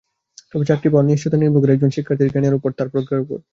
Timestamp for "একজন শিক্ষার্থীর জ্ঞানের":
1.75-2.57